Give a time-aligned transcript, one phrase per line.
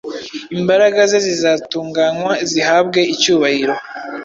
[0.55, 3.73] imbaraga ze zizatunganywa, zihabwe icyubahiro,